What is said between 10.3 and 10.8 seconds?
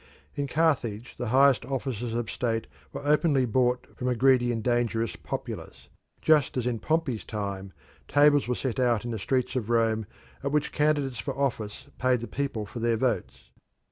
at which